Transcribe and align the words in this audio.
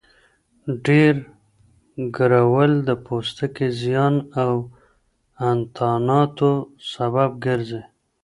ډېر 0.85 1.13
ګرول 2.17 2.71
د 2.87 2.89
پوستکي 3.05 3.67
زیان 3.81 4.15
او 4.43 4.53
انتاناتو 5.49 6.51
سبب 6.93 7.29
ګرځي. 7.45 7.81